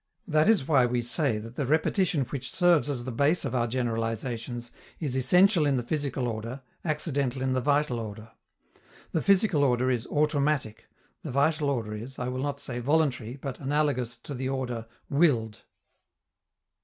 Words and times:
That 0.27 0.47
is 0.49 0.67
why 0.67 0.87
we 0.87 1.03
say 1.03 1.37
that 1.37 1.57
the 1.57 1.65
repetition 1.67 2.21
which 2.23 2.51
serves 2.51 2.89
as 2.89 3.03
the 3.05 3.11
base 3.11 3.45
of 3.45 3.53
our 3.53 3.67
generalizations 3.67 4.71
is 4.99 5.15
essential 5.15 5.63
in 5.67 5.77
the 5.77 5.83
physical 5.83 6.27
order, 6.27 6.63
accidental 6.83 7.43
in 7.43 7.53
the 7.53 7.61
vital 7.61 7.99
order. 7.99 8.31
The 9.11 9.21
physical 9.21 9.63
order 9.63 9.91
is 9.91 10.07
"automatic;" 10.07 10.85
the 11.21 11.29
vital 11.29 11.69
order 11.69 11.93
is, 11.93 12.17
I 12.17 12.29
will 12.29 12.41
not 12.41 12.59
say 12.59 12.79
voluntary, 12.79 13.35
but 13.35 13.59
analogous 13.59 14.17
to 14.17 14.33
the 14.33 14.49
order 14.49 14.87
"willed." 15.07 15.59